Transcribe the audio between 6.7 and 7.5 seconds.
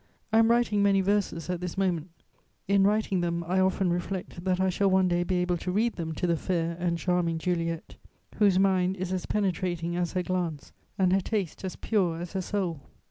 and charming